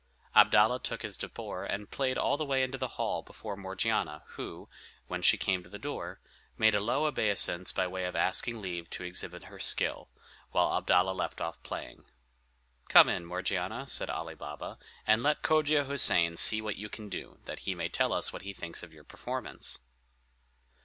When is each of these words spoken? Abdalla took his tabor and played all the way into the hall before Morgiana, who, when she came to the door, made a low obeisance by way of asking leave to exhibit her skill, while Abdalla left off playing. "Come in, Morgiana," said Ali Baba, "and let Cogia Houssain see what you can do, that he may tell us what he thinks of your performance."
Abdalla 0.35 0.79
took 0.81 1.03
his 1.03 1.15
tabor 1.15 1.63
and 1.63 1.91
played 1.91 2.17
all 2.17 2.35
the 2.35 2.43
way 2.43 2.63
into 2.63 2.79
the 2.79 2.87
hall 2.97 3.21
before 3.21 3.55
Morgiana, 3.55 4.23
who, 4.29 4.67
when 5.05 5.21
she 5.21 5.37
came 5.37 5.61
to 5.61 5.69
the 5.69 5.77
door, 5.77 6.19
made 6.57 6.73
a 6.73 6.79
low 6.81 7.05
obeisance 7.05 7.71
by 7.71 7.85
way 7.85 8.05
of 8.05 8.15
asking 8.15 8.63
leave 8.63 8.89
to 8.89 9.03
exhibit 9.03 9.43
her 9.43 9.59
skill, 9.59 10.09
while 10.53 10.71
Abdalla 10.75 11.11
left 11.15 11.39
off 11.39 11.61
playing. 11.61 12.05
"Come 12.89 13.09
in, 13.09 13.25
Morgiana," 13.25 13.85
said 13.85 14.09
Ali 14.09 14.33
Baba, 14.33 14.79
"and 15.05 15.21
let 15.21 15.43
Cogia 15.43 15.83
Houssain 15.85 16.35
see 16.35 16.63
what 16.63 16.77
you 16.77 16.89
can 16.89 17.07
do, 17.07 17.37
that 17.45 17.59
he 17.59 17.75
may 17.75 17.87
tell 17.87 18.11
us 18.11 18.33
what 18.33 18.41
he 18.41 18.53
thinks 18.53 18.81
of 18.81 18.91
your 18.91 19.03
performance." 19.03 19.81